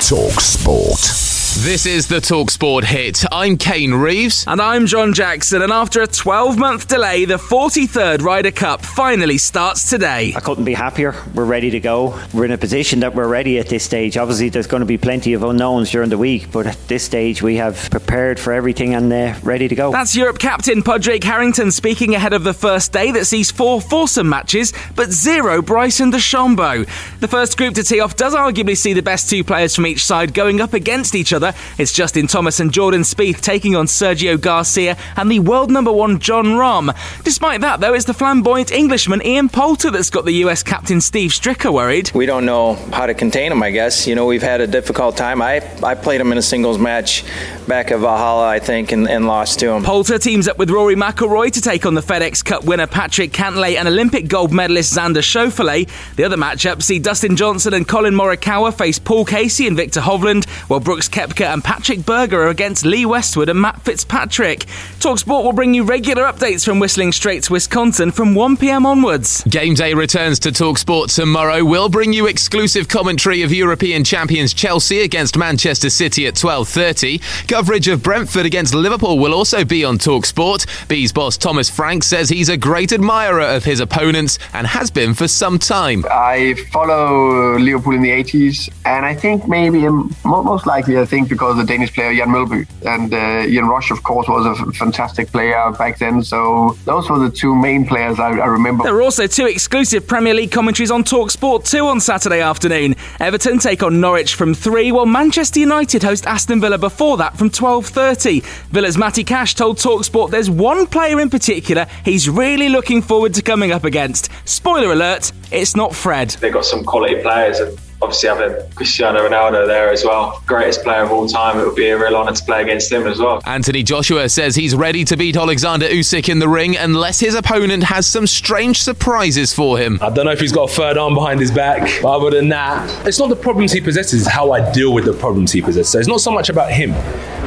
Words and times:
Talk 0.00 0.40
Sport. 0.40 1.29
This 1.56 1.84
is 1.84 2.06
the 2.06 2.20
Talksport 2.20 2.84
hit. 2.84 3.24
I'm 3.32 3.56
Kane 3.58 3.92
Reeves. 3.92 4.44
And 4.46 4.62
I'm 4.62 4.86
John 4.86 5.12
Jackson. 5.12 5.62
And 5.62 5.72
after 5.72 6.00
a 6.00 6.06
12 6.06 6.56
month 6.56 6.86
delay, 6.86 7.24
the 7.24 7.38
43rd 7.38 8.22
Ryder 8.22 8.52
Cup 8.52 8.82
finally 8.82 9.36
starts 9.36 9.90
today. 9.90 10.32
I 10.34 10.40
couldn't 10.40 10.64
be 10.64 10.74
happier. 10.74 11.12
We're 11.34 11.44
ready 11.44 11.68
to 11.70 11.80
go. 11.80 12.18
We're 12.32 12.44
in 12.44 12.52
a 12.52 12.56
position 12.56 13.00
that 13.00 13.16
we're 13.16 13.26
ready 13.26 13.58
at 13.58 13.68
this 13.68 13.82
stage. 13.82 14.16
Obviously, 14.16 14.48
there's 14.48 14.68
going 14.68 14.80
to 14.80 14.86
be 14.86 14.96
plenty 14.96 15.32
of 15.32 15.42
unknowns 15.42 15.90
during 15.90 16.08
the 16.08 16.16
week, 16.16 16.52
but 16.52 16.68
at 16.68 16.78
this 16.86 17.02
stage, 17.02 17.42
we 17.42 17.56
have 17.56 17.90
prepared 17.90 18.38
for 18.38 18.52
everything 18.52 18.94
and 18.94 19.12
uh, 19.12 19.34
ready 19.42 19.66
to 19.66 19.74
go. 19.74 19.90
That's 19.90 20.14
Europe 20.14 20.38
captain 20.38 20.82
Padraig 20.82 21.24
Harrington 21.24 21.72
speaking 21.72 22.14
ahead 22.14 22.32
of 22.32 22.44
the 22.44 22.54
first 22.54 22.92
day 22.92 23.10
that 23.10 23.26
sees 23.26 23.50
four 23.50 23.80
foursome 23.80 24.28
matches, 24.28 24.72
but 24.94 25.10
zero 25.10 25.60
Bryson 25.62 26.12
DeChambeau. 26.12 26.88
The 27.18 27.28
first 27.28 27.58
group 27.58 27.74
to 27.74 27.82
tee 27.82 27.98
off 27.98 28.14
does 28.14 28.34
arguably 28.34 28.76
see 28.76 28.92
the 28.92 29.02
best 29.02 29.28
two 29.28 29.42
players 29.42 29.74
from 29.74 29.86
each 29.86 30.04
side 30.06 30.32
going 30.32 30.60
up 30.60 30.74
against 30.74 31.16
each 31.16 31.32
other. 31.32 31.39
It's 31.78 31.92
Justin 31.92 32.26
Thomas 32.26 32.60
and 32.60 32.72
Jordan 32.72 33.02
Spieth 33.02 33.40
taking 33.40 33.74
on 33.76 33.86
Sergio 33.86 34.40
Garcia 34.40 34.96
and 35.16 35.30
the 35.30 35.40
world 35.40 35.70
number 35.70 35.92
one 35.92 36.18
Jon 36.18 36.46
Rahm. 36.46 36.94
Despite 37.24 37.60
that, 37.62 37.80
though, 37.80 37.94
it's 37.94 38.04
the 38.04 38.14
flamboyant 38.14 38.72
Englishman 38.72 39.24
Ian 39.24 39.48
Poulter 39.48 39.90
that's 39.90 40.10
got 40.10 40.24
the 40.24 40.32
US 40.44 40.62
captain 40.62 41.00
Steve 41.00 41.30
Stricker 41.30 41.72
worried. 41.72 42.10
We 42.14 42.26
don't 42.26 42.46
know 42.46 42.74
how 42.92 43.06
to 43.06 43.14
contain 43.14 43.52
him, 43.52 43.62
I 43.62 43.70
guess. 43.70 44.06
You 44.06 44.14
know, 44.14 44.26
we've 44.26 44.42
had 44.42 44.60
a 44.60 44.66
difficult 44.66 45.16
time. 45.16 45.42
I, 45.42 45.62
I 45.82 45.94
played 45.94 46.20
him 46.20 46.32
in 46.32 46.38
a 46.38 46.42
singles 46.42 46.78
match 46.78 47.24
back 47.66 47.90
at 47.90 47.98
Valhalla, 48.00 48.46
I 48.46 48.58
think, 48.58 48.92
and, 48.92 49.08
and 49.08 49.26
lost 49.26 49.60
to 49.60 49.70
him. 49.70 49.82
Poulter 49.82 50.18
teams 50.18 50.48
up 50.48 50.58
with 50.58 50.70
Rory 50.70 50.96
McIlroy 50.96 51.52
to 51.52 51.60
take 51.60 51.86
on 51.86 51.94
the 51.94 52.00
FedEx 52.00 52.44
Cup 52.44 52.64
winner 52.64 52.86
Patrick 52.86 53.32
Cantlay 53.32 53.76
and 53.76 53.88
Olympic 53.88 54.28
gold 54.28 54.52
medalist 54.52 54.96
Xander 54.96 55.22
Schauffele. 55.22 55.88
The 56.16 56.24
other 56.24 56.36
matchup 56.36 56.82
see 56.82 56.98
Dustin 56.98 57.36
Johnson 57.36 57.74
and 57.74 57.86
Collin 57.86 58.14
Morikawa 58.14 58.76
face 58.76 58.98
Paul 58.98 59.24
Casey 59.24 59.66
and 59.66 59.76
Viktor 59.76 60.00
Hovland, 60.00 60.48
while 60.68 60.80
Brooks 60.80 61.08
Koepka 61.30 61.52
and 61.52 61.62
Patrick 61.62 62.04
Berger 62.04 62.42
are 62.42 62.48
against 62.48 62.84
Lee 62.84 63.06
Westwood 63.06 63.48
and 63.48 63.60
Matt 63.60 63.80
Fitzpatrick. 63.82 64.60
Talksport 64.98 65.44
will 65.44 65.52
bring 65.52 65.74
you 65.74 65.84
regular 65.84 66.24
updates 66.24 66.64
from 66.64 66.78
Whistling 66.78 67.12
Straits, 67.12 67.50
Wisconsin 67.50 68.10
from 68.10 68.34
1pm 68.34 68.84
onwards. 68.84 69.44
Game 69.44 69.74
day 69.74 69.94
returns 69.94 70.38
to 70.40 70.50
Talksport 70.50 71.14
tomorrow. 71.14 71.64
We'll 71.64 71.88
bring 71.88 72.12
you 72.12 72.26
exclusive 72.26 72.88
commentary 72.88 73.42
of 73.42 73.52
European 73.52 74.04
champions 74.04 74.52
Chelsea 74.52 75.00
against 75.00 75.36
Manchester 75.36 75.90
City 75.90 76.26
at 76.26 76.34
12.30. 76.34 77.48
Coverage 77.48 77.88
of 77.88 78.02
Brentford 78.02 78.46
against 78.46 78.74
Liverpool 78.74 79.18
will 79.18 79.34
also 79.34 79.64
be 79.64 79.84
on 79.84 79.98
Talksport. 79.98 80.66
Bees 80.88 81.12
boss 81.12 81.36
Thomas 81.36 81.70
Frank 81.70 82.02
says 82.02 82.28
he's 82.28 82.48
a 82.48 82.56
great 82.56 82.92
admirer 82.92 83.40
of 83.40 83.64
his 83.64 83.80
opponents 83.80 84.38
and 84.52 84.66
has 84.66 84.90
been 84.90 85.14
for 85.14 85.28
some 85.28 85.58
time. 85.58 86.04
I 86.10 86.54
follow 86.72 87.58
Liverpool 87.58 87.94
in 87.94 88.02
the 88.02 88.10
80s, 88.10 88.70
and 88.84 89.06
I 89.06 89.14
think 89.14 89.46
maybe, 89.48 89.86
most 90.24 90.66
likely, 90.66 90.98
I 90.98 91.04
think 91.04 91.19
because 91.28 91.56
the 91.56 91.64
Danish 91.64 91.92
player 91.92 92.14
Jan 92.14 92.28
Mølby 92.28 92.66
and 92.86 93.12
uh, 93.12 93.46
Ian 93.46 93.66
Rush, 93.66 93.90
of 93.90 94.02
course, 94.02 94.28
was 94.28 94.46
a 94.46 94.72
fantastic 94.72 95.28
player 95.28 95.70
back 95.78 95.98
then. 95.98 96.22
So 96.22 96.76
those 96.84 97.08
were 97.08 97.18
the 97.18 97.30
two 97.30 97.54
main 97.54 97.86
players 97.86 98.18
I, 98.18 98.30
I 98.38 98.46
remember. 98.46 98.84
There 98.84 98.96
are 98.96 99.02
also 99.02 99.26
two 99.26 99.46
exclusive 99.46 100.06
Premier 100.06 100.34
League 100.34 100.50
commentaries 100.50 100.90
on 100.90 101.04
Talksport 101.04 101.68
2 101.68 101.86
on 101.86 102.00
Saturday 102.00 102.40
afternoon. 102.40 102.96
Everton 103.20 103.58
take 103.58 103.82
on 103.82 104.00
Norwich 104.00 104.34
from 104.34 104.54
3, 104.54 104.92
while 104.92 105.06
Manchester 105.06 105.60
United 105.60 106.02
host 106.02 106.26
Aston 106.26 106.60
Villa 106.60 106.78
before 106.78 107.16
that 107.18 107.36
from 107.36 107.50
12.30. 107.50 108.42
Villa's 108.70 108.96
Matty 108.98 109.24
Cash 109.24 109.54
told 109.54 109.78
TalkSport 109.78 110.30
there's 110.30 110.50
one 110.50 110.86
player 110.86 111.20
in 111.20 111.30
particular 111.30 111.86
he's 112.04 112.28
really 112.28 112.68
looking 112.68 113.02
forward 113.02 113.34
to 113.34 113.42
coming 113.42 113.72
up 113.72 113.84
against. 113.84 114.30
Spoiler 114.44 114.92
alert, 114.92 115.32
it's 115.50 115.76
not 115.76 115.94
Fred. 115.94 116.30
They've 116.30 116.52
got 116.52 116.64
some 116.64 116.84
quality 116.84 117.20
players 117.22 117.58
and 117.60 117.78
obviously 118.02 118.28
having 118.28 118.70
Cristiano 118.72 119.28
Ronaldo 119.28 119.66
there 119.66 119.90
as 119.90 120.04
well, 120.04 120.42
greatest 120.46 120.82
player 120.82 121.02
of 121.02 121.10
all 121.10 121.28
time, 121.28 121.58
it 121.58 121.66
would 121.66 121.76
be 121.76 121.88
a 121.88 121.98
real 121.98 122.16
honour 122.16 122.32
to 122.32 122.44
play 122.44 122.62
against 122.62 122.90
him 122.90 123.06
as 123.06 123.18
well. 123.18 123.42
Anthony 123.44 123.82
Joshua 123.82 124.28
says 124.28 124.54
he's 124.54 124.74
ready 124.74 125.04
to 125.04 125.16
beat 125.16 125.36
Alexander 125.36 125.86
Usyk 125.86 126.28
in 126.28 126.38
the 126.38 126.48
ring 126.48 126.76
unless 126.76 127.20
his 127.20 127.34
opponent 127.34 127.84
has 127.84 128.06
some 128.06 128.26
strange 128.26 128.82
surprises 128.82 129.52
for 129.52 129.78
him. 129.78 129.98
I 130.00 130.10
don't 130.10 130.24
know 130.24 130.32
if 130.32 130.40
he's 130.40 130.52
got 130.52 130.70
a 130.70 130.72
third 130.72 130.96
arm 130.96 131.14
behind 131.14 131.40
his 131.40 131.50
back, 131.50 132.00
but 132.02 132.16
other 132.16 132.30
than 132.30 132.48
that, 132.48 133.06
it's 133.06 133.18
not 133.18 133.28
the 133.28 133.36
problems 133.36 133.72
he 133.72 133.80
possesses, 133.80 134.22
it's 134.22 134.30
how 134.30 134.52
I 134.52 134.72
deal 134.72 134.94
with 134.94 135.04
the 135.04 135.12
problems 135.12 135.52
he 135.52 135.60
possesses. 135.60 135.90
So 135.92 135.98
it's 135.98 136.08
not 136.08 136.20
so 136.20 136.30
much 136.30 136.48
about 136.48 136.72
him. 136.72 136.92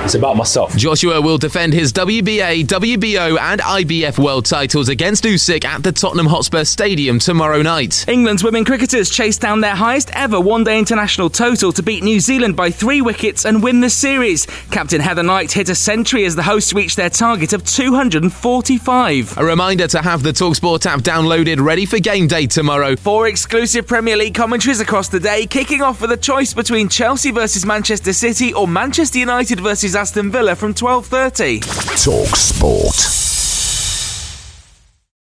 It's 0.04 0.16
about 0.16 0.36
myself. 0.36 0.76
Joshua 0.76 1.22
will 1.22 1.38
defend 1.38 1.72
his 1.74 1.94
WBA, 1.94 2.66
WBO, 2.66 3.40
and 3.40 3.62
IBF 3.62 4.22
world 4.22 4.46
titles 4.46 4.90
against 4.90 5.24
Usyk 5.24 5.64
at 5.64 5.82
the 5.82 5.94
Tottenham 5.94 6.26
Hotspur 6.26 6.66
Stadium 6.66 7.20
tomorrow 7.20 7.62
night. 7.62 8.06
England's 8.08 8.44
women 8.44 8.66
cricketers 8.66 9.10
chased 9.10 9.40
down 9.40 9.62
their 9.62 9.76
highest 9.76 10.10
ever 10.14 10.42
one 10.44 10.64
day 10.64 10.78
international 10.78 11.30
total 11.30 11.72
to 11.72 11.82
beat 11.82 12.04
New 12.04 12.20
Zealand 12.20 12.56
by 12.56 12.70
three 12.70 13.02
wickets 13.02 13.46
and 13.46 13.64
win 13.64 13.80
the 13.80 13.90
series. 13.90 14.46
Captain 14.72 15.02
Heather 15.02 15.24
Knight 15.24 15.52
hit 15.52 15.70
a 15.70 15.76
century 15.76 16.26
as 16.26 16.36
the 16.36 16.44
hosts 16.44 16.74
reached 16.74 16.98
their 16.98 17.10
target 17.10 17.54
of 17.54 17.64
245. 17.66 19.38
A 19.38 19.44
reminder 19.44 19.88
to 19.88 20.02
have 20.02 20.24
the 20.24 20.32
Talksport 20.32 20.86
app 20.86 21.00
downloaded 21.02 21.64
ready 21.64 21.86
for 21.86 22.00
game 22.00 22.28
day 22.28 22.46
tomorrow. 22.46 22.96
Four 22.96 23.28
exclusive 23.28 23.88
Premier 23.88 24.18
League 24.18 24.36
commentaries 24.36 24.80
across 24.80 25.08
the 25.08 25.20
day, 25.20 25.46
kicking 25.46 25.82
off 25.82 26.02
with 26.02 26.12
a 26.12 26.18
choice 26.18 26.54
between 26.54 26.90
Chelsea 26.90 27.32
versus 27.32 27.66
Manchester 27.66 28.14
City 28.14 28.54
or 28.54 28.68
Manchester 28.68 29.20
United 29.20 29.60
versus 29.60 29.96
Aston 29.96 30.32
Villa 30.32 30.56
from 30.56 30.74
12:30. 30.74 31.62
Talk 32.04 32.36
Sport. 32.36 33.33